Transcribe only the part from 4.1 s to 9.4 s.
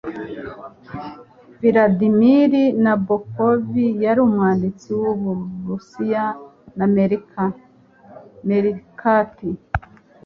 umwanditsi w’Uburusiya n’Amerika. (meerkat)